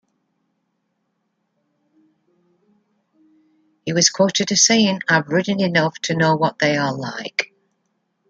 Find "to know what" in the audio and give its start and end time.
6.05-6.57